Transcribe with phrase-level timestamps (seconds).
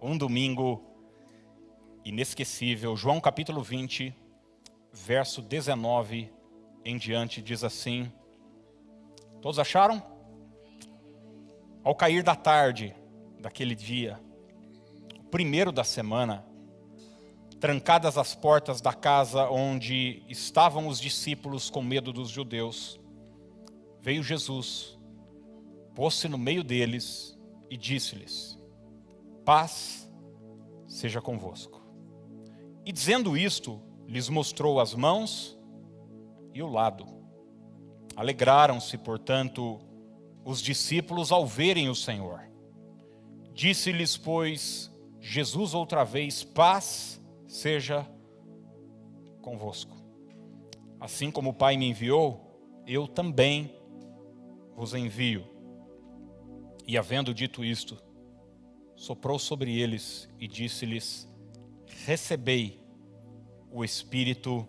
[0.00, 0.82] um domingo
[2.04, 2.96] inesquecível.
[2.96, 4.14] João capítulo 20,
[4.92, 6.32] verso 19
[6.84, 8.10] em diante, diz assim:
[9.40, 10.02] Todos acharam?
[11.82, 12.94] Ao cair da tarde
[13.38, 14.20] daquele dia,
[15.20, 16.44] o primeiro da semana,
[17.60, 23.00] trancadas as portas da casa onde estavam os discípulos com medo dos judeus,
[24.00, 24.98] veio Jesus,
[25.94, 27.38] pôs-se no meio deles
[27.70, 28.55] e disse-lhes:
[29.46, 30.10] Paz
[30.88, 31.80] seja convosco.
[32.84, 35.56] E dizendo isto, lhes mostrou as mãos
[36.52, 37.06] e o lado.
[38.16, 39.78] Alegraram-se, portanto,
[40.44, 42.40] os discípulos ao verem o Senhor.
[43.52, 48.04] Disse-lhes, pois, Jesus outra vez: Paz seja
[49.40, 49.96] convosco.
[50.98, 53.72] Assim como o Pai me enviou, eu também
[54.74, 55.46] vos envio.
[56.84, 57.96] E havendo dito isto,
[58.96, 61.28] soprou sobre eles e disse-lhes:
[62.04, 62.80] Recebei
[63.70, 64.66] o Espírito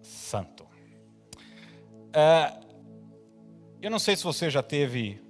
[0.00, 0.66] Santo.
[2.12, 2.60] É,
[3.82, 5.20] eu não sei se você já teve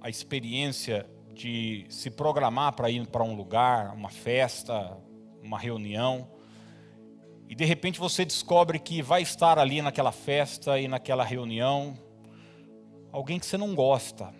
[0.00, 4.96] a experiência de se programar para ir para um lugar, uma festa,
[5.42, 6.28] uma reunião,
[7.48, 11.98] e de repente você descobre que vai estar ali naquela festa e naquela reunião
[13.10, 14.32] alguém que você não gosta,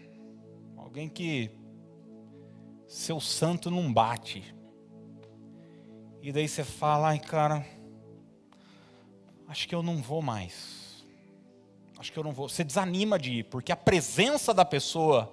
[0.77, 1.51] alguém que
[2.91, 4.53] seu santo não bate.
[6.21, 7.65] E daí você fala, ai cara,
[9.47, 11.05] acho que eu não vou mais.
[11.97, 12.49] Acho que eu não vou.
[12.49, 15.33] Você desanima de ir, porque a presença da pessoa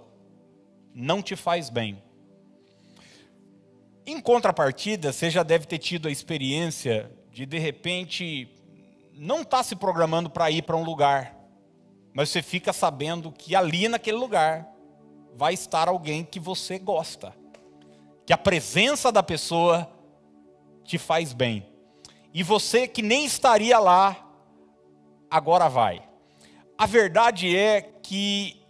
[0.93, 2.03] não te faz bem.
[4.05, 8.53] Em contrapartida, você já deve ter tido a experiência de de repente
[9.15, 11.35] não estar tá se programando para ir para um lugar,
[12.13, 14.71] mas você fica sabendo que ali naquele lugar
[15.35, 17.33] vai estar alguém que você gosta,
[18.27, 19.89] que a presença da pessoa
[20.83, 21.65] te faz bem,
[22.33, 24.29] e você que nem estaria lá,
[25.31, 26.05] agora vai.
[26.77, 28.61] A verdade é que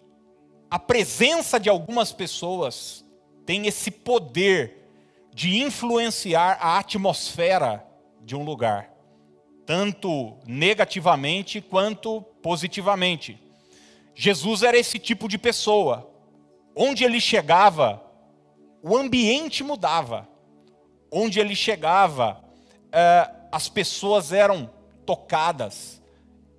[0.70, 3.04] a presença de algumas pessoas
[3.48, 4.88] tem esse poder
[5.34, 7.84] de influenciar a atmosfera
[8.22, 8.94] de um lugar,
[9.66, 13.42] tanto negativamente quanto positivamente.
[14.14, 16.12] Jesus era esse tipo de pessoa.
[16.76, 18.07] Onde ele chegava,
[18.88, 20.28] o ambiente mudava.
[21.12, 22.42] Onde ele chegava,
[22.92, 24.70] eh, as pessoas eram
[25.06, 26.02] tocadas,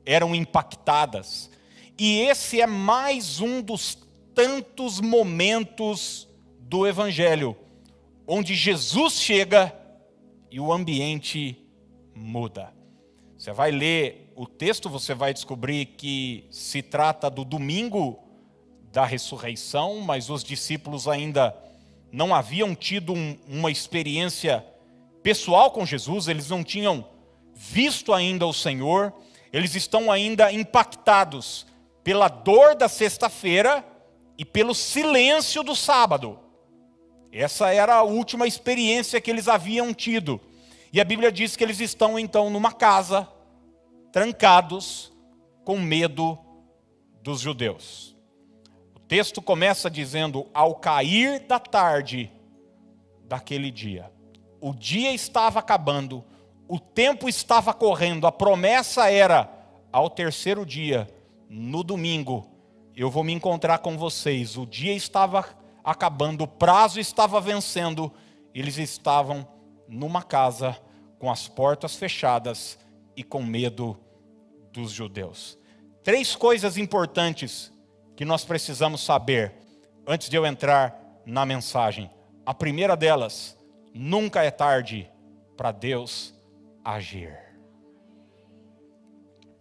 [0.04, 1.50] eram impactadas.
[1.98, 3.98] E esse é mais um dos
[4.34, 6.28] tantos momentos
[6.60, 7.56] do Evangelho,
[8.26, 9.74] onde Jesus chega
[10.50, 11.58] e o ambiente
[12.14, 12.72] muda.
[13.36, 18.18] Você vai ler o texto, você vai descobrir que se trata do domingo
[18.92, 21.54] da ressurreição, mas os discípulos ainda
[22.10, 24.64] não haviam tido um, uma experiência
[25.22, 27.06] pessoal com Jesus, eles não tinham
[27.54, 29.12] visto ainda o Senhor,
[29.52, 31.66] eles estão ainda impactados
[32.04, 33.84] pela dor da sexta-feira
[34.38, 36.38] e pelo silêncio do sábado.
[37.32, 40.40] Essa era a última experiência que eles haviam tido.
[40.92, 43.28] E a Bíblia diz que eles estão então numa casa,
[44.10, 45.12] trancados,
[45.64, 46.38] com medo
[47.22, 48.16] dos judeus.
[49.08, 52.30] Texto começa dizendo: ao cair da tarde
[53.24, 54.12] daquele dia,
[54.60, 56.22] o dia estava acabando,
[56.68, 59.50] o tempo estava correndo, a promessa era:
[59.90, 61.08] ao terceiro dia,
[61.48, 62.46] no domingo,
[62.94, 64.58] eu vou me encontrar com vocês.
[64.58, 65.42] O dia estava
[65.82, 68.12] acabando, o prazo estava vencendo,
[68.54, 69.48] eles estavam
[69.88, 70.78] numa casa
[71.18, 72.78] com as portas fechadas
[73.16, 73.98] e com medo
[74.70, 75.58] dos judeus.
[76.04, 77.72] Três coisas importantes
[78.18, 79.54] que nós precisamos saber
[80.04, 82.10] antes de eu entrar na mensagem.
[82.44, 83.56] A primeira delas,
[83.94, 85.08] nunca é tarde
[85.56, 86.34] para Deus
[86.84, 87.38] agir.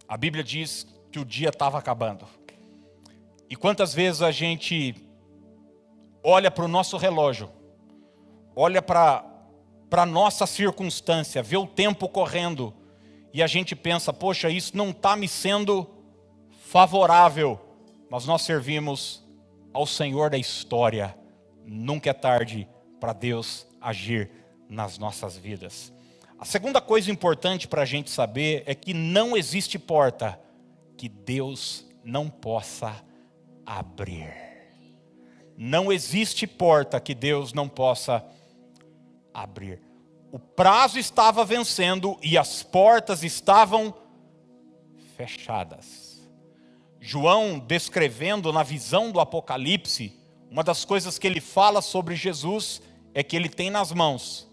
[0.08, 2.26] A Bíblia diz que o dia estava acabando.
[3.48, 5.08] E quantas vezes a gente
[6.24, 7.52] olha para o nosso relógio,
[8.56, 9.24] olha para
[9.92, 12.74] a nossa circunstância, vê o tempo correndo,
[13.32, 15.88] e a gente pensa, poxa, isso não está me sendo
[16.66, 17.67] favorável,
[18.10, 19.26] mas nós servimos
[19.74, 21.18] ao Senhor da história.
[21.66, 22.68] Nunca é tarde
[23.00, 24.32] para Deus agir
[24.70, 25.92] nas nossas vidas.
[26.40, 30.40] A segunda coisa importante para a gente saber é que não existe porta
[30.96, 33.04] que Deus não possa
[33.66, 34.34] abrir.
[35.58, 38.24] Não existe porta que Deus não possa
[39.34, 39.82] abrir.
[40.32, 43.94] O prazo estava vencendo e as portas estavam
[45.16, 46.07] fechadas.
[47.00, 50.18] João, descrevendo na visão do Apocalipse
[50.50, 52.82] uma das coisas que ele fala sobre Jesus
[53.14, 54.48] é que ele tem nas mãos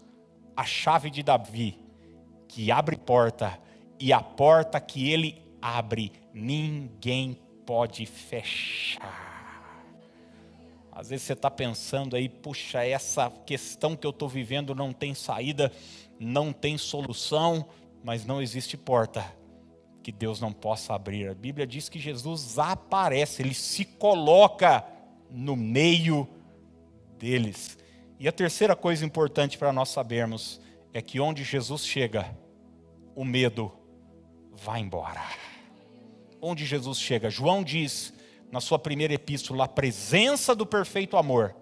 [0.55, 1.79] a chave de Davi,
[2.47, 3.59] que abre porta,
[3.99, 9.25] e a porta que ele abre, ninguém pode fechar.
[10.91, 15.13] Às vezes você está pensando aí, puxa, essa questão que eu estou vivendo não tem
[15.13, 15.71] saída,
[16.19, 17.67] não tem solução,
[18.03, 19.25] mas não existe porta
[20.05, 21.27] que Deus não possa abrir.
[21.27, 24.85] A Bíblia diz que Jesus aparece, ele se coloca
[25.31, 26.27] no meio
[27.17, 27.75] deles.
[28.19, 30.61] E a terceira coisa importante para nós sabermos
[30.93, 32.37] é que onde Jesus chega,
[33.15, 33.71] o medo
[34.53, 35.23] vai embora.
[36.39, 38.13] Onde Jesus chega, João diz
[38.51, 41.55] na sua primeira epístola, a presença do perfeito amor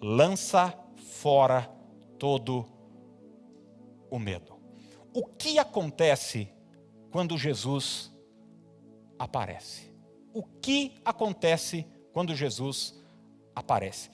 [0.00, 0.72] lança
[1.20, 1.70] fora
[2.18, 2.64] todo
[4.10, 4.56] o medo.
[5.12, 6.55] O que acontece
[7.16, 8.12] quando Jesus
[9.18, 9.90] aparece?
[10.34, 12.94] O que acontece quando Jesus
[13.54, 14.10] aparece?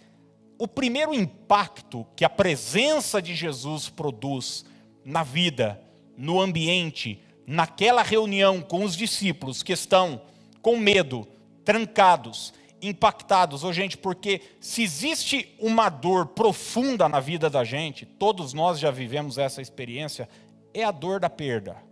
[0.56, 4.64] O primeiro impacto que a presença de Jesus produz
[5.04, 5.82] na vida,
[6.16, 10.22] no ambiente, naquela reunião com os discípulos que estão
[10.60, 11.26] com medo,
[11.64, 13.64] trancados, impactados.
[13.64, 18.92] Oh, gente, porque se existe uma dor profunda na vida da gente, todos nós já
[18.92, 20.28] vivemos essa experiência,
[20.72, 21.90] é a dor da perda.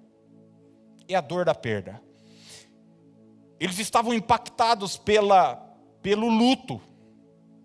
[1.11, 2.01] É a dor da perda.
[3.59, 5.57] Eles estavam impactados pela,
[6.01, 6.81] pelo luto.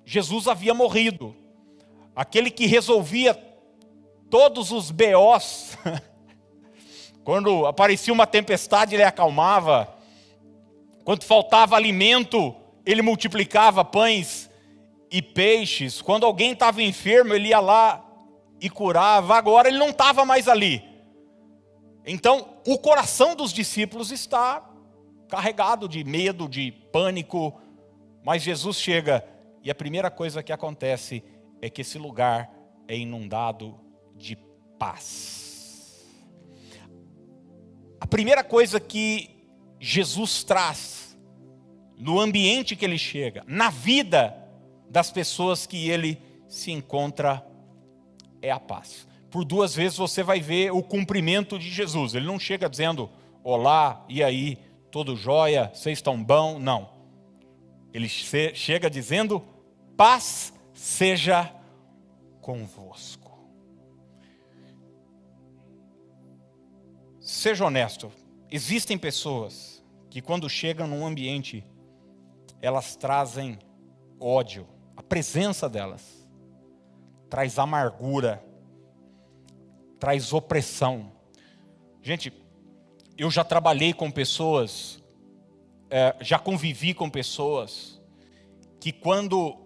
[0.03, 1.35] Jesus havia morrido.
[2.15, 3.35] Aquele que resolvia
[4.31, 5.77] todos os BOs.
[7.23, 9.95] Quando aparecia uma tempestade, ele acalmava.
[11.03, 14.49] Quando faltava alimento, ele multiplicava pães
[15.11, 16.01] e peixes.
[16.01, 18.03] Quando alguém estava enfermo, ele ia lá
[18.59, 19.35] e curava.
[19.35, 20.83] Agora ele não estava mais ali.
[22.03, 24.67] Então, o coração dos discípulos está
[25.29, 27.59] carregado de medo, de pânico.
[28.23, 29.23] Mas Jesus chega
[29.63, 31.23] e a primeira coisa que acontece
[31.61, 32.51] é que esse lugar
[32.87, 33.79] é inundado
[34.15, 34.35] de
[34.79, 36.05] paz.
[37.99, 39.29] A primeira coisa que
[39.79, 41.17] Jesus traz
[41.97, 44.35] no ambiente que ele chega, na vida
[44.89, 47.45] das pessoas que ele se encontra,
[48.41, 49.07] é a paz.
[49.35, 52.15] Por duas vezes você vai ver o cumprimento de Jesus.
[52.15, 53.09] Ele não chega dizendo:
[53.43, 54.57] Olá, e aí,
[54.89, 56.57] tudo jóia, vocês estão bom?
[56.57, 56.89] Não.
[57.93, 59.43] Ele chega dizendo:
[59.97, 61.53] Paz seja
[62.39, 63.37] convosco.
[67.19, 68.09] Seja honesto,
[68.49, 71.61] existem pessoas que quando chegam num ambiente,
[72.61, 73.59] elas trazem
[74.17, 74.65] ódio.
[74.95, 76.25] A presença delas
[77.29, 78.41] traz amargura,
[79.99, 81.11] traz opressão.
[82.01, 82.31] Gente,
[83.17, 85.01] eu já trabalhei com pessoas,
[85.89, 88.01] é, já convivi com pessoas,
[88.79, 89.57] que quando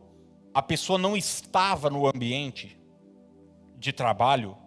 [0.53, 2.79] a pessoa não estava no ambiente
[3.77, 4.57] de trabalho,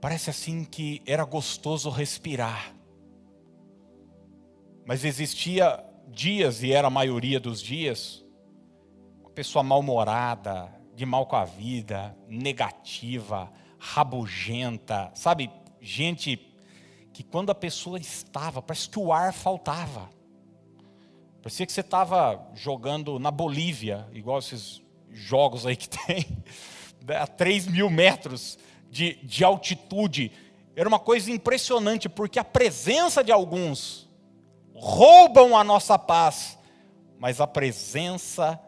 [0.00, 2.74] parece assim que era gostoso respirar.
[4.84, 8.24] Mas existia dias, e era a maioria dos dias,
[9.20, 15.50] uma pessoa mal-humorada, de mal com a vida, negativa, rabugenta, sabe?
[15.80, 16.52] Gente
[17.12, 20.08] que quando a pessoa estava, parece que o ar faltava.
[21.42, 24.80] Parecia que você estava jogando na Bolívia, igual esses
[25.10, 26.26] jogos aí que tem,
[27.08, 28.58] a 3 mil metros
[28.88, 30.30] de, de altitude.
[30.76, 34.08] Era uma coisa impressionante, porque a presença de alguns
[34.74, 36.58] roubam a nossa paz,
[37.18, 38.60] mas a presença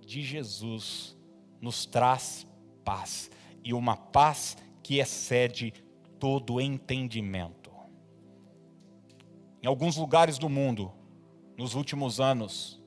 [0.00, 1.16] de Jesus
[1.60, 2.46] nos traz
[2.84, 3.30] paz,
[3.62, 5.72] e uma paz que excede
[6.18, 7.70] todo entendimento.
[9.62, 10.90] Em alguns lugares do mundo,
[11.56, 12.80] nos últimos anos,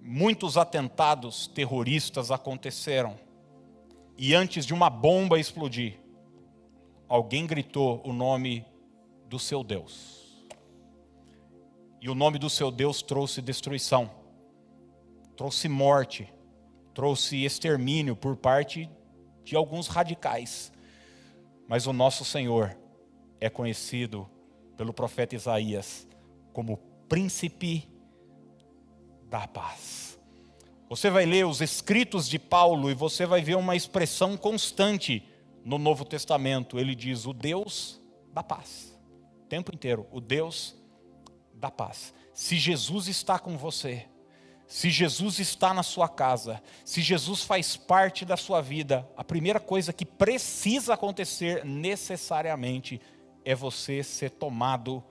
[0.00, 3.16] muitos atentados terroristas aconteceram.
[4.18, 6.00] E antes de uma bomba explodir,
[7.08, 8.66] alguém gritou o nome
[9.28, 10.44] do seu Deus.
[12.00, 14.10] E o nome do seu Deus trouxe destruição,
[15.36, 16.32] trouxe morte,
[16.94, 18.88] trouxe extermínio por parte
[19.44, 20.72] de alguns radicais.
[21.68, 22.76] Mas o nosso Senhor
[23.40, 24.28] é conhecido
[24.76, 26.06] pelo profeta Isaías
[26.52, 26.76] como
[27.08, 27.88] príncipe
[29.28, 30.18] da paz.
[30.88, 35.26] Você vai ler os escritos de Paulo e você vai ver uma expressão constante
[35.64, 36.78] no Novo Testamento.
[36.78, 38.00] Ele diz: o Deus
[38.32, 38.94] da paz.
[39.42, 40.76] O tempo inteiro, o Deus
[41.54, 42.12] da paz.
[42.34, 44.06] Se Jesus está com você,
[44.72, 49.60] se Jesus está na sua casa, se Jesus faz parte da sua vida, a primeira
[49.60, 52.98] coisa que precisa acontecer necessariamente
[53.44, 55.04] é você ser tomado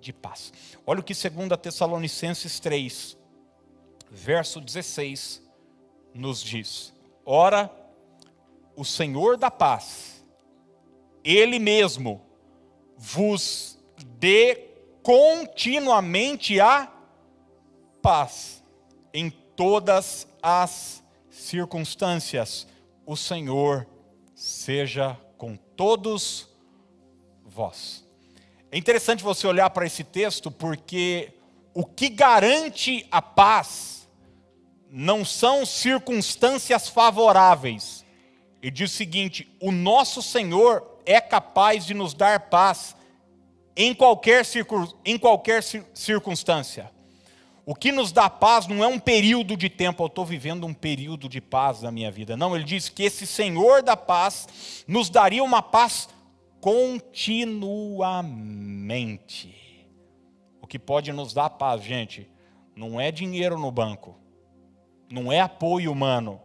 [0.00, 0.52] de paz.
[0.84, 3.16] Olha o que 2 Tessalonicenses 3,
[4.10, 5.40] verso 16,
[6.12, 6.92] nos diz:
[7.24, 7.70] Ora,
[8.74, 10.24] o Senhor da paz,
[11.22, 12.20] Ele mesmo,
[12.96, 13.78] vos
[14.18, 14.70] dê
[15.04, 16.92] continuamente a
[18.02, 18.61] paz
[19.12, 22.66] em todas as circunstâncias.
[23.04, 23.86] O Senhor
[24.34, 26.48] seja com todos
[27.44, 28.04] vós.
[28.70, 31.32] É interessante você olhar para esse texto porque
[31.74, 34.08] o que garante a paz
[34.90, 38.04] não são circunstâncias favoráveis.
[38.62, 42.94] E diz o seguinte: o nosso Senhor é capaz de nos dar paz
[43.74, 44.44] em qualquer,
[45.04, 45.62] em qualquer
[45.94, 46.90] circunstância.
[47.64, 50.74] O que nos dá paz não é um período de tempo, eu estou vivendo um
[50.74, 52.36] período de paz na minha vida.
[52.36, 56.08] Não, ele diz que esse Senhor da paz nos daria uma paz
[56.60, 59.56] continuamente.
[60.60, 62.28] O que pode nos dar paz, gente,
[62.74, 64.16] não é dinheiro no banco,
[65.10, 66.40] não é apoio humano.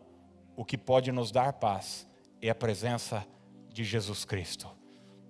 [0.56, 2.08] O que pode nos dar paz
[2.42, 3.26] é a presença
[3.72, 4.70] de Jesus Cristo.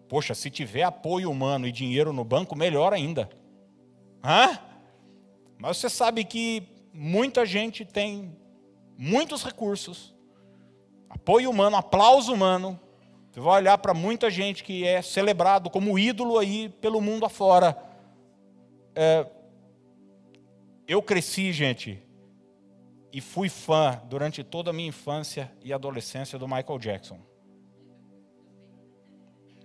[0.09, 3.29] Poxa, se tiver apoio humano e dinheiro no banco, melhor ainda.
[4.23, 4.59] Hã?
[5.57, 8.35] Mas você sabe que muita gente tem
[8.97, 10.15] muitos recursos,
[11.09, 12.79] apoio humano, aplauso humano.
[13.31, 17.77] Você vai olhar para muita gente que é celebrado como ídolo aí pelo mundo afora.
[18.95, 19.27] É,
[20.87, 22.01] eu cresci, gente,
[23.11, 27.19] e fui fã durante toda a minha infância e adolescência do Michael Jackson.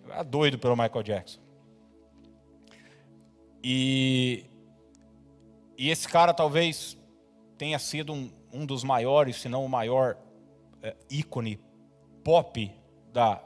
[0.04, 1.40] Eu era doido pelo Michael Jackson.
[3.62, 4.44] E,
[5.76, 6.96] e esse cara talvez
[7.56, 10.16] tenha sido um, um dos maiores, se não o maior
[10.82, 11.60] é, ícone
[12.24, 12.72] pop
[13.12, 13.42] da,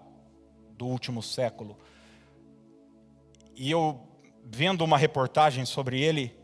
[0.77, 1.77] do último século.
[3.55, 4.01] E eu,
[4.45, 6.37] vendo uma reportagem sobre ele,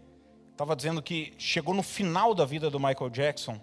[0.51, 3.61] estava dizendo que chegou no final da vida do Michael Jackson,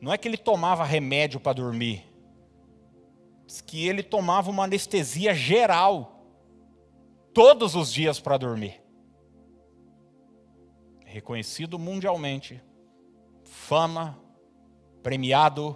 [0.00, 2.04] não é que ele tomava remédio para dormir,
[3.46, 6.24] diz que ele tomava uma anestesia geral
[7.32, 8.85] todos os dias para dormir.
[11.06, 12.62] Reconhecido mundialmente,
[13.42, 14.20] fama,
[15.02, 15.74] premiado,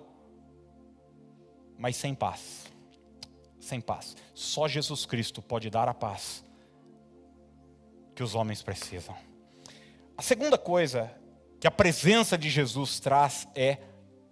[1.78, 2.70] mas sem paz.
[3.58, 4.14] Sem paz.
[4.34, 6.44] Só Jesus Cristo pode dar a paz
[8.14, 9.16] que os homens precisam.
[10.16, 11.10] A segunda coisa
[11.58, 13.78] que a presença de Jesus traz é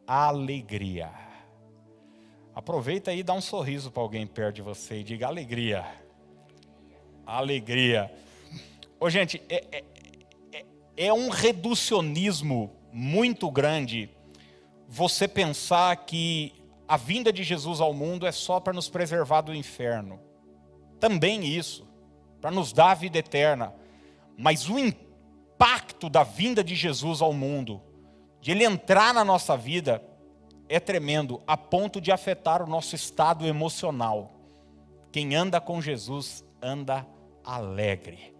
[0.06, 1.10] alegria.
[2.54, 5.86] Aproveita e dá um sorriso para alguém perto de você e diga alegria.
[7.24, 8.12] Alegria.
[8.98, 9.84] Ô, gente, é, é,
[10.98, 14.10] é, um reducionismo muito grande
[14.88, 16.52] você pensar que
[16.88, 20.18] a vinda de Jesus ao mundo é só para nos preservar do inferno.
[20.98, 21.86] Também isso,
[22.40, 23.72] para nos dar a vida eterna.
[24.36, 27.80] Mas o impacto da vinda de Jesus ao mundo,
[28.40, 30.02] de ele entrar na nossa vida,
[30.68, 34.32] é tremendo, a ponto de afetar o nosso estado emocional.
[35.12, 37.06] Quem anda com Jesus anda
[37.44, 38.37] alegre.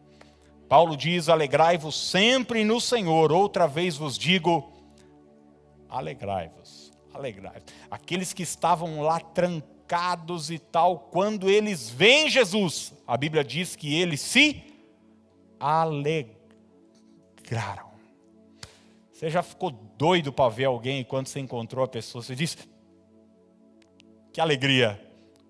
[0.68, 3.32] Paulo diz: Alegrai-vos sempre no Senhor.
[3.32, 4.70] Outra vez vos digo:
[5.88, 7.64] alegrai-vos, alegrai-vos.
[7.90, 13.94] Aqueles que estavam lá trancados e tal, quando eles veem Jesus, a Bíblia diz que
[13.94, 14.62] eles se
[15.58, 16.28] alegraram.
[19.10, 22.22] Você já ficou doido para ver alguém quando você encontrou a pessoa?
[22.22, 22.56] Você diz:
[24.32, 25.02] Que alegria!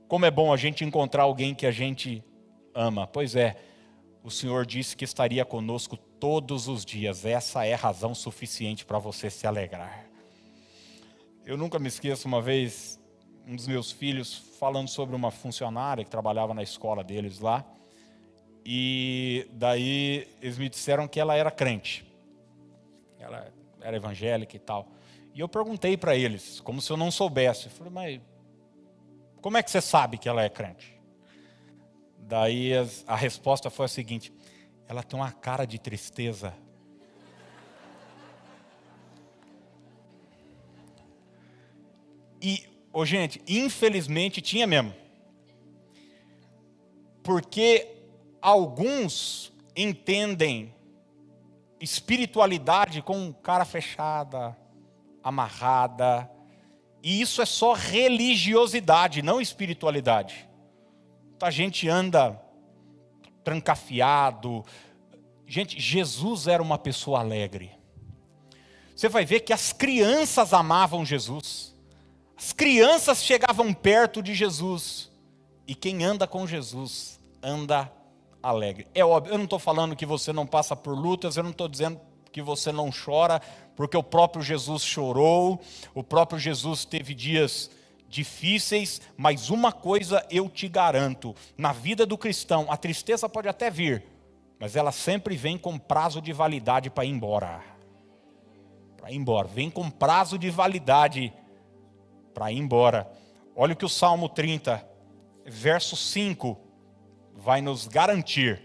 [0.07, 2.25] Como é bom a gente encontrar alguém que a gente
[2.73, 3.07] ama.
[3.07, 3.57] Pois é,
[4.29, 7.25] o Senhor disse que estaria conosco todos os dias.
[7.25, 10.05] Essa é razão suficiente para você se alegrar.
[11.47, 13.01] Eu nunca me esqueço uma vez,
[13.47, 17.65] um dos meus filhos falando sobre uma funcionária que trabalhava na escola deles lá.
[18.67, 22.05] E daí eles me disseram que ela era crente.
[23.19, 24.91] Ela era evangélica e tal.
[25.33, 27.65] E eu perguntei para eles, como se eu não soubesse.
[27.65, 28.21] Eu falei, mas
[29.41, 30.98] como é que você sabe que ela é crente?
[32.29, 32.73] Daí
[33.07, 34.31] a resposta foi a seguinte:
[34.87, 36.55] ela tem uma cara de tristeza.
[42.41, 44.95] E, oh, gente, infelizmente tinha mesmo.
[47.23, 47.97] Porque
[48.43, 50.75] alguns entendem
[51.81, 54.55] espiritualidade com cara fechada,
[55.23, 56.31] amarrada,
[57.03, 60.48] e isso é só religiosidade, não espiritualidade.
[61.41, 62.41] A gente anda
[63.45, 64.65] trancafiado.
[65.47, 67.71] Gente, Jesus era uma pessoa alegre.
[68.95, 71.75] Você vai ver que as crianças amavam Jesus.
[72.37, 75.11] As crianças chegavam perto de Jesus.
[75.67, 77.91] E quem anda com Jesus anda
[78.43, 78.87] alegre.
[78.95, 81.69] É óbvio, eu não estou falando que você não passa por lutas, eu não estou
[81.69, 82.01] dizendo
[82.33, 83.41] que você não chora,
[83.75, 85.61] porque o próprio Jesus chorou,
[85.95, 87.71] o próprio Jesus teve dias
[88.09, 93.71] difíceis, mas uma coisa eu te garanto: na vida do cristão, a tristeza pode até
[93.71, 94.05] vir,
[94.59, 97.63] mas ela sempre vem com prazo de validade para ir embora.
[98.97, 101.33] Para ir embora, vem com prazo de validade
[102.35, 103.11] para ir embora.
[103.55, 104.87] Olha o que o Salmo 30,
[105.45, 106.59] verso 5,
[107.35, 108.63] vai nos garantir.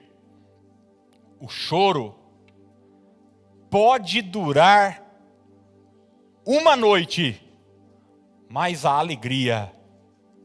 [1.40, 2.16] O choro
[3.70, 5.04] pode durar
[6.46, 7.43] uma noite,
[8.54, 9.74] mas a alegria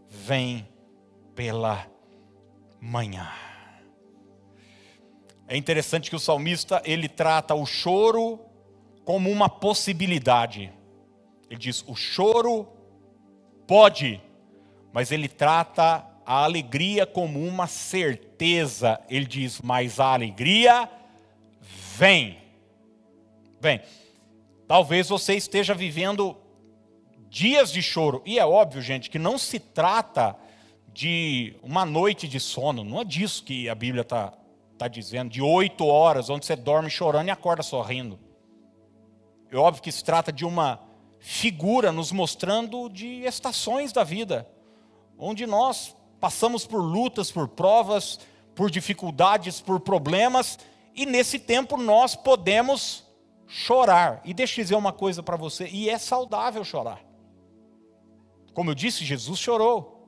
[0.08, 0.66] vem
[1.34, 1.86] pela
[2.80, 3.30] manhã.
[5.46, 8.40] É interessante que o salmista ele trata o choro
[9.04, 10.72] como uma possibilidade.
[11.50, 12.66] Ele diz: o choro
[13.66, 14.18] pode,
[14.90, 18.98] mas ele trata a alegria como uma certeza.
[19.10, 20.90] Ele diz: mas a alegria
[21.60, 22.38] vem.
[23.60, 23.82] Bem,
[24.66, 26.47] talvez você esteja vivendo
[27.28, 28.22] dias de choro.
[28.24, 30.36] E é óbvio, gente, que não se trata
[30.92, 32.82] de uma noite de sono.
[32.82, 34.32] Não é disso que a Bíblia está
[34.76, 35.30] tá dizendo.
[35.30, 38.18] De oito horas, onde você dorme chorando e acorda sorrindo.
[39.50, 40.80] É óbvio que se trata de uma
[41.18, 44.48] figura nos mostrando de estações da vida,
[45.18, 48.20] onde nós passamos por lutas, por provas,
[48.54, 50.58] por dificuldades, por problemas,
[50.94, 53.04] e nesse tempo nós podemos
[53.46, 54.20] chorar.
[54.24, 57.07] E deixa eu dizer uma coisa para você, e é saudável chorar.
[58.58, 60.04] Como eu disse, Jesus chorou.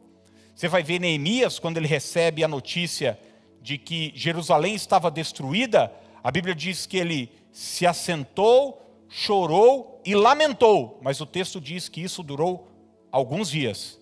[0.57, 3.17] Você vai ver Neemias, quando ele recebe a notícia
[3.63, 10.99] de que Jerusalém estava destruída, a Bíblia diz que ele se assentou, chorou e lamentou,
[11.01, 12.67] mas o texto diz que isso durou
[13.13, 14.01] alguns dias.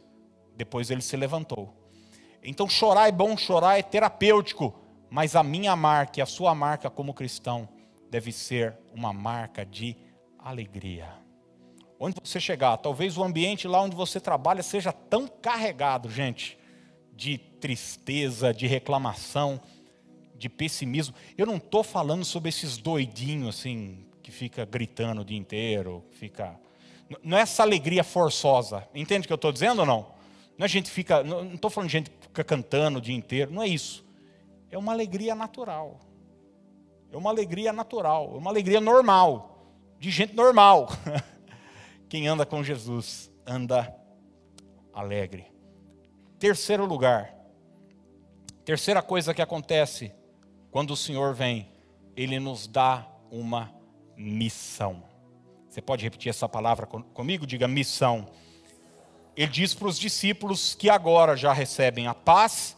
[0.56, 1.70] Depois ele se levantou.
[2.42, 4.74] Então chorar é bom, chorar é terapêutico,
[5.10, 7.68] mas a minha marca e a sua marca como cristão
[8.10, 9.94] deve ser uma marca de
[10.38, 11.27] alegria
[11.98, 16.58] onde você chegar, talvez o ambiente lá onde você trabalha seja tão carregado, gente,
[17.14, 19.60] de tristeza, de reclamação,
[20.36, 21.14] de pessimismo.
[21.36, 26.58] Eu não estou falando sobre esses doidinhos assim que fica gritando o dia inteiro, fica.
[27.22, 28.86] Não é essa alegria forçosa.
[28.94, 30.06] Entende o que eu estou dizendo ou não?
[30.56, 31.24] Não é gente fica.
[31.24, 33.50] Não estou falando de gente que fica cantando o dia inteiro.
[33.50, 34.04] Não é isso.
[34.70, 35.98] É uma alegria natural.
[37.10, 38.32] É uma alegria natural.
[38.34, 39.66] É uma alegria normal.
[39.98, 40.88] De gente normal.
[42.08, 43.94] Quem anda com Jesus anda
[44.92, 45.46] alegre.
[46.38, 47.34] Terceiro lugar.
[48.64, 50.12] Terceira coisa que acontece
[50.70, 51.70] quando o Senhor vem,
[52.16, 53.72] ele nos dá uma
[54.16, 55.02] missão.
[55.68, 57.46] Você pode repetir essa palavra comigo?
[57.46, 58.26] Diga missão.
[59.36, 62.76] Ele diz para os discípulos que agora já recebem a paz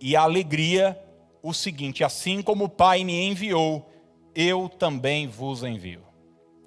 [0.00, 1.00] e a alegria
[1.42, 3.90] o seguinte: assim como o Pai me enviou,
[4.34, 6.02] eu também vos envio.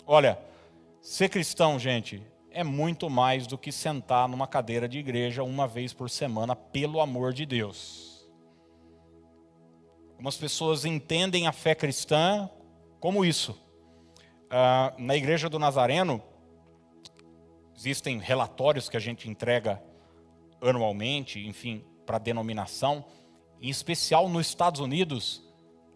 [0.06, 0.38] Olha,
[1.06, 5.94] Ser cristão, gente, é muito mais do que sentar numa cadeira de igreja uma vez
[5.94, 8.28] por semana, pelo amor de Deus.
[10.14, 12.50] Algumas pessoas entendem a fé cristã
[13.00, 13.56] como isso.
[14.50, 16.24] Ah, na igreja do Nazareno,
[17.76, 19.80] existem relatórios que a gente entrega
[20.60, 23.06] anualmente, enfim, para denominação,
[23.62, 25.44] em especial nos Estados Unidos,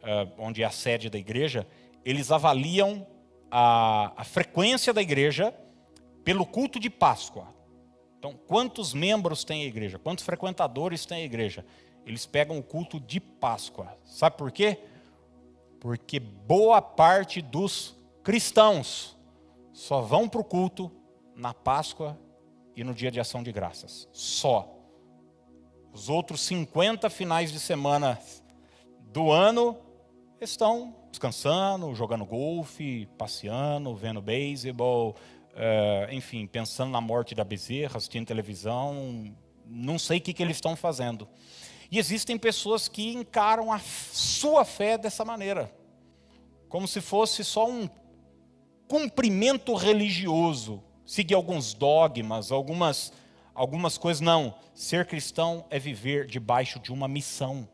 [0.04, 1.68] ah, onde é a sede da igreja,
[2.06, 3.08] eles avaliam
[3.52, 5.54] a, a frequência da igreja
[6.24, 7.48] pelo culto de Páscoa.
[8.18, 9.98] Então, quantos membros tem a igreja?
[9.98, 11.66] Quantos frequentadores tem a igreja?
[12.06, 13.98] Eles pegam o culto de Páscoa.
[14.04, 14.80] Sabe por quê?
[15.80, 19.18] Porque boa parte dos cristãos
[19.72, 20.92] só vão para o culto
[21.36, 22.20] na Páscoa
[22.76, 24.08] e no dia de ação de graças.
[24.12, 24.76] Só.
[25.94, 28.20] Os outros 50 finais de semana
[29.00, 29.78] do ano
[30.40, 35.16] estão descansando, jogando golfe, passeando, vendo beisebol,
[35.54, 39.34] uh, enfim, pensando na morte da bezerra, assistindo televisão,
[39.66, 41.28] não sei o que, que eles estão fazendo.
[41.92, 45.74] E existem pessoas que encaram a sua fé dessa maneira,
[46.68, 47.90] como se fosse só um
[48.88, 53.12] cumprimento religioso, seguir alguns dogmas, algumas,
[53.56, 54.22] algumas coisas.
[54.22, 57.68] Não, ser cristão é viver debaixo de uma missão.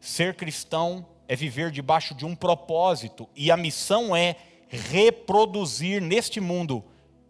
[0.00, 4.36] Ser cristão é viver debaixo de um propósito, e a missão é
[4.68, 6.84] reproduzir neste mundo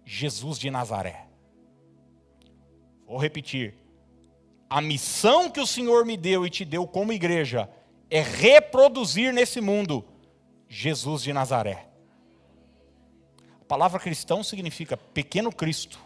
[0.05, 1.27] Jesus de Nazaré.
[3.07, 3.75] Vou repetir.
[4.69, 7.71] A missão que o Senhor me deu e te deu como igreja
[8.11, 10.05] é reproduzir nesse mundo
[10.69, 11.89] Jesus de Nazaré.
[13.61, 15.99] A palavra cristão significa pequeno Cristo.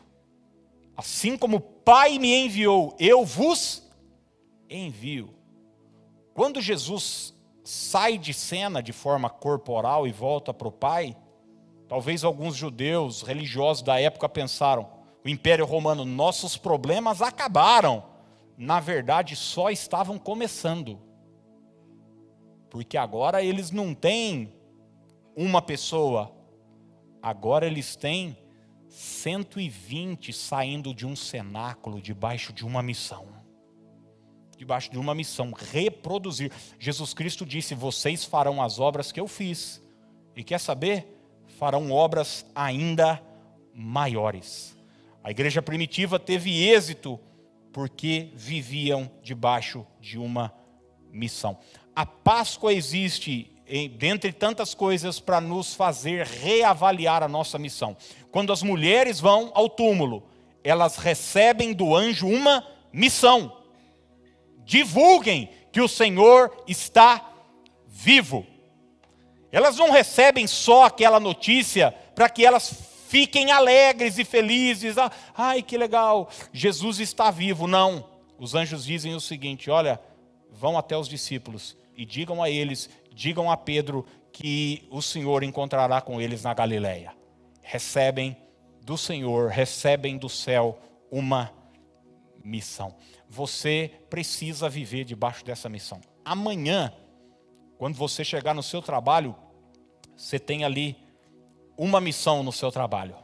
[0.96, 3.83] Assim como o Pai me enviou, eu vos
[4.68, 5.35] envio.
[6.35, 7.35] Quando Jesus
[7.70, 11.16] sai de cena de forma corporal e volta para o Pai,
[11.87, 14.90] talvez alguns judeus religiosos da época pensaram:
[15.24, 18.04] o Império Romano, nossos problemas acabaram.
[18.59, 20.98] Na verdade, só estavam começando.
[22.68, 24.52] Porque agora eles não têm
[25.37, 26.33] uma pessoa,
[27.22, 28.37] agora eles têm
[28.88, 33.39] 120 saindo de um cenáculo debaixo de uma missão.
[34.61, 36.53] Debaixo de uma missão, reproduzir.
[36.79, 39.83] Jesus Cristo disse: Vocês farão as obras que eu fiz.
[40.37, 41.07] E quer saber?
[41.59, 43.23] Farão obras ainda
[43.73, 44.77] maiores.
[45.25, 47.18] A igreja primitiva teve êxito
[47.73, 50.53] porque viviam debaixo de uma
[51.11, 51.57] missão.
[51.96, 53.51] A Páscoa existe,
[53.96, 57.96] dentre tantas coisas, para nos fazer reavaliar a nossa missão.
[58.31, 60.23] Quando as mulheres vão ao túmulo,
[60.62, 63.59] elas recebem do anjo uma missão.
[64.70, 67.28] Divulguem que o Senhor está
[67.88, 68.46] vivo.
[69.50, 72.72] Elas não recebem só aquela notícia para que elas
[73.09, 74.96] fiquem alegres e felizes.
[74.96, 77.66] Ah, ai, que legal, Jesus está vivo.
[77.66, 78.09] Não.
[78.38, 80.00] Os anjos dizem o seguinte: olha,
[80.52, 86.00] vão até os discípulos e digam a eles, digam a Pedro que o Senhor encontrará
[86.00, 87.12] com eles na Galileia.
[87.61, 88.37] Recebem
[88.83, 90.78] do Senhor, recebem do céu
[91.11, 91.52] uma
[92.44, 92.94] missão.
[93.33, 96.01] Você precisa viver debaixo dessa missão.
[96.25, 96.93] Amanhã,
[97.79, 99.37] quando você chegar no seu trabalho,
[100.16, 100.97] você tem ali
[101.79, 103.16] uma missão no seu trabalho,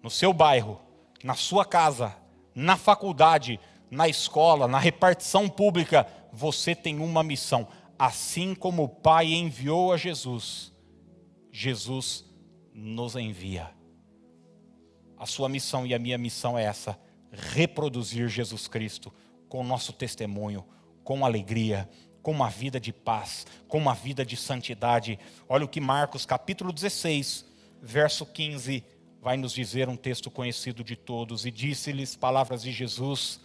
[0.00, 0.80] no seu bairro,
[1.24, 2.16] na sua casa,
[2.54, 3.58] na faculdade,
[3.90, 7.66] na escola, na repartição pública, você tem uma missão.
[7.98, 10.72] Assim como o Pai enviou a Jesus,
[11.50, 12.24] Jesus
[12.72, 13.74] nos envia.
[15.18, 16.96] A sua missão e a minha missão é essa:
[17.36, 19.12] reproduzir Jesus Cristo
[19.48, 20.64] com o nosso testemunho,
[21.04, 21.88] com alegria,
[22.22, 25.18] com uma vida de paz, com uma vida de santidade.
[25.48, 27.44] Olha o que Marcos capítulo 16,
[27.80, 28.84] verso 15,
[29.20, 33.40] vai nos dizer um texto conhecido de todos: E disse-lhes palavras de Jesus: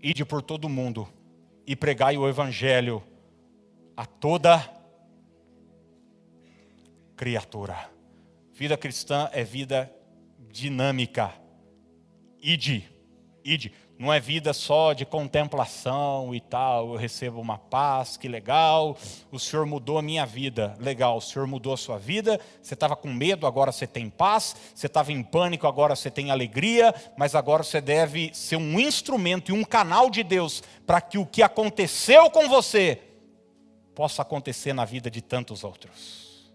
[0.00, 1.08] Ide por todo o mundo
[1.66, 3.02] e pregai o evangelho
[3.96, 4.70] a toda
[7.16, 7.90] criatura.
[8.52, 9.92] Vida cristã é vida
[10.50, 11.34] dinâmica.
[12.40, 12.88] Ide,
[13.44, 18.96] ide não é vida só de contemplação e tal, eu recebo uma paz, que legal,
[19.30, 22.96] o Senhor mudou a minha vida, legal, o Senhor mudou a sua vida, você estava
[22.96, 27.36] com medo, agora você tem paz, você estava em pânico, agora você tem alegria, mas
[27.36, 31.42] agora você deve ser um instrumento e um canal de Deus para que o que
[31.42, 33.00] aconteceu com você
[33.94, 36.52] possa acontecer na vida de tantos outros.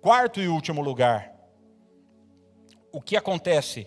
[0.00, 1.32] Quarto e último lugar,
[2.90, 3.86] o que acontece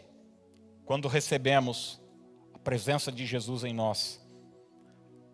[0.86, 2.02] quando recebemos
[2.54, 4.22] a presença de Jesus em nós,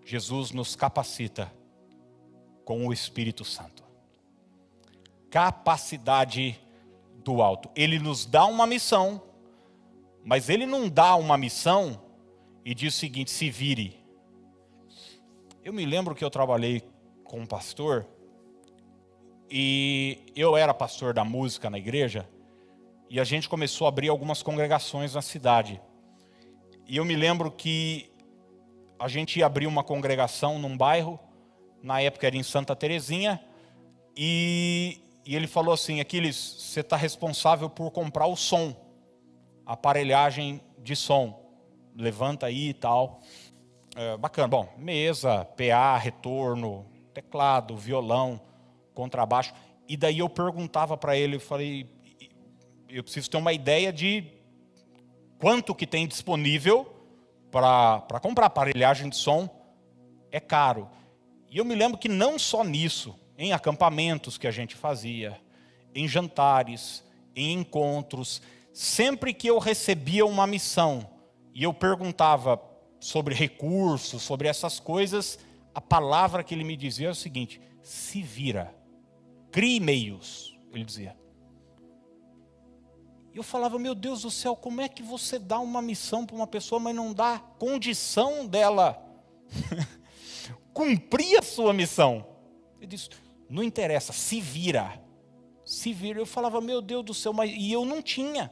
[0.06, 1.52] Jesus nos capacita
[2.64, 3.84] com o Espírito Santo.
[5.30, 6.60] Capacidade
[7.24, 7.70] do alto.
[7.76, 9.22] Ele nos dá uma missão,
[10.24, 12.02] mas ele não dá uma missão
[12.64, 14.00] e diz o seguinte: se vire.
[15.64, 16.82] Eu me lembro que eu trabalhei
[17.24, 18.08] com um pastor
[19.50, 22.28] e eu era pastor da música na igreja
[23.10, 25.82] e a gente começou a abrir algumas congregações na cidade.
[26.88, 28.12] E eu me lembro que
[29.00, 31.20] a gente ia abrir uma congregação num bairro,
[31.82, 33.40] na época era em Santa Terezinha,
[34.16, 38.76] e, e ele falou assim: Aquiles, você está responsável por comprar o som,
[39.66, 41.40] aparelhagem de som,
[41.96, 43.22] levanta aí e tal.
[43.96, 48.40] É, bacana, bom, mesa, PA, retorno, teclado, violão,
[48.94, 49.54] contrabaixo.
[49.88, 51.90] E daí eu perguntava para ele, eu falei,
[52.90, 54.24] eu preciso ter uma ideia de
[55.40, 56.94] quanto que tem disponível
[57.52, 59.50] para comprar aparelhagem de som.
[60.32, 60.90] É caro.
[61.50, 65.40] E eu me lembro que não só nisso, em acampamentos que a gente fazia,
[65.94, 67.04] em jantares,
[67.36, 68.42] em encontros,
[68.74, 71.10] sempre que eu recebia uma missão
[71.54, 72.62] e eu perguntava
[73.00, 75.40] sobre recursos, sobre essas coisas,
[75.74, 78.74] a palavra que ele me dizia é o seguinte: se vira,
[79.52, 81.16] crie meios, ele dizia.
[83.38, 86.48] Eu falava, meu Deus do céu, como é que você dá uma missão para uma
[86.48, 89.00] pessoa, mas não dá condição dela
[90.74, 92.26] cumprir a sua missão?
[92.80, 93.12] Ele disse,
[93.48, 95.00] não interessa, se vira.
[95.64, 96.20] Se vira.
[96.20, 98.52] Eu falava, meu Deus do céu, mas e eu não tinha.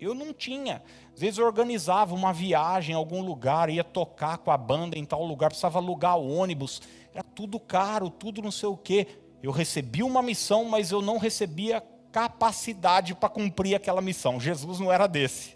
[0.00, 0.82] Eu não tinha.
[1.14, 5.04] Às vezes eu organizava uma viagem em algum lugar, ia tocar com a banda em
[5.04, 6.82] tal lugar, precisava alugar ônibus,
[7.14, 9.06] era tudo caro, tudo não sei o quê.
[9.40, 11.80] Eu recebia uma missão, mas eu não recebia
[12.16, 14.40] capacidade para cumprir aquela missão.
[14.40, 15.54] Jesus não era desse.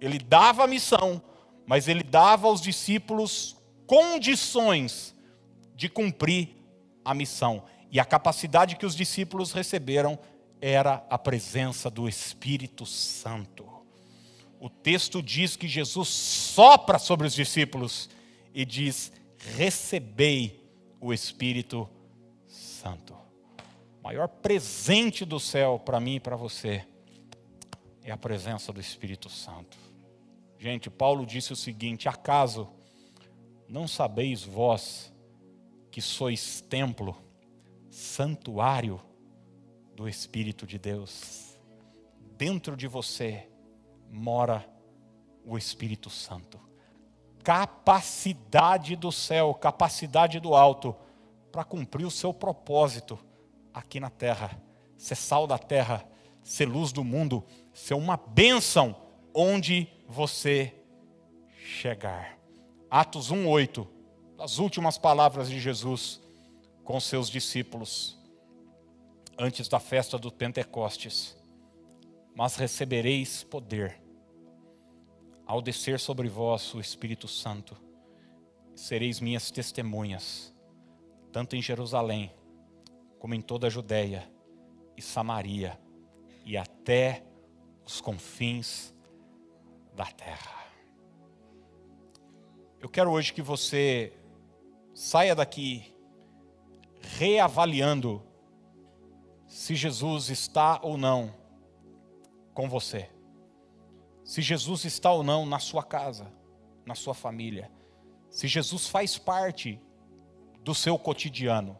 [0.00, 1.22] Ele dava a missão,
[1.64, 5.14] mas ele dava aos discípulos condições
[5.76, 6.56] de cumprir
[7.04, 7.62] a missão.
[7.88, 10.18] E a capacidade que os discípulos receberam
[10.60, 13.64] era a presença do Espírito Santo.
[14.58, 18.10] O texto diz que Jesus sopra sobre os discípulos
[18.52, 19.12] e diz:
[19.54, 20.68] Recebei
[21.00, 21.88] o Espírito
[22.48, 23.25] Santo.
[24.06, 26.86] Maior presente do céu para mim e para você
[28.04, 29.76] é a presença do Espírito Santo.
[30.60, 32.68] Gente, Paulo disse o seguinte: acaso
[33.68, 35.12] não sabeis vós
[35.90, 37.16] que sois templo,
[37.90, 39.00] santuário
[39.96, 41.58] do Espírito de Deus?
[42.38, 43.48] Dentro de você
[44.08, 44.64] mora
[45.44, 46.60] o Espírito Santo.
[47.42, 50.94] Capacidade do céu, capacidade do alto
[51.50, 53.25] para cumprir o seu propósito
[53.76, 54.58] aqui na terra,
[54.96, 56.08] ser sal da terra,
[56.42, 58.96] ser luz do mundo, ser uma bênção
[59.34, 60.74] onde você
[61.62, 62.38] chegar.
[62.90, 63.86] Atos 1:8,
[64.38, 66.22] as últimas palavras de Jesus
[66.84, 68.18] com seus discípulos
[69.38, 71.36] antes da festa do Pentecostes.
[72.34, 74.00] Mas recebereis poder
[75.44, 77.76] ao descer sobre vós o Espírito Santo.
[78.74, 80.54] Sereis minhas testemunhas,
[81.30, 82.32] tanto em Jerusalém,
[83.18, 84.30] como em toda a Judéia
[84.96, 85.78] e Samaria
[86.44, 87.24] e até
[87.84, 88.94] os confins
[89.94, 90.66] da terra.
[92.80, 94.12] Eu quero hoje que você
[94.94, 95.94] saia daqui
[97.00, 98.22] reavaliando
[99.46, 101.34] se Jesus está ou não
[102.52, 103.08] com você.
[104.24, 106.32] Se Jesus está ou não na sua casa,
[106.84, 107.70] na sua família.
[108.28, 109.80] Se Jesus faz parte
[110.60, 111.78] do seu cotidiano.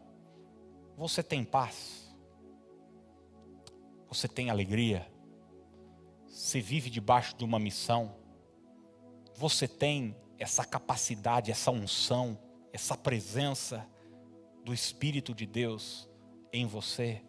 [0.97, 2.11] Você tem paz?
[4.09, 5.07] Você tem alegria?
[6.27, 8.17] Você vive debaixo de uma missão?
[9.35, 12.39] Você tem essa capacidade, essa unção,
[12.73, 13.87] essa presença
[14.65, 16.09] do Espírito de Deus
[16.51, 17.23] em você?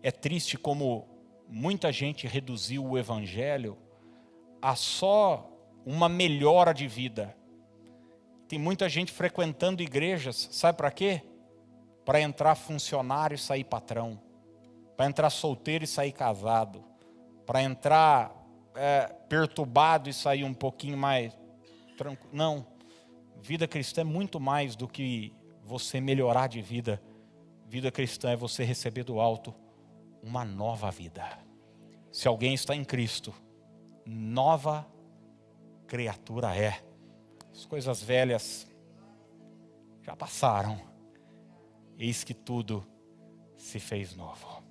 [0.00, 1.08] É triste como
[1.48, 3.76] muita gente reduziu o Evangelho
[4.62, 5.50] a só
[5.84, 7.36] uma melhora de vida.
[8.46, 11.22] Tem muita gente frequentando igrejas, sabe para quê?
[12.06, 14.18] Para entrar funcionário e sair patrão,
[14.96, 16.82] para entrar solteiro e sair casado,
[17.44, 18.34] para entrar
[18.74, 21.36] é, perturbado e sair um pouquinho mais
[21.98, 22.30] tranquilo.
[22.32, 22.66] Não,
[23.42, 27.02] vida cristã é muito mais do que você melhorar de vida.
[27.68, 29.54] Vida cristã é você receber do alto
[30.22, 31.26] uma nova vida.
[32.12, 33.34] Se alguém está em Cristo,
[34.04, 34.86] nova
[35.86, 36.82] criatura é.
[37.52, 38.66] As coisas velhas
[40.02, 40.80] já passaram,
[41.98, 42.86] eis que tudo
[43.56, 44.65] se fez novo.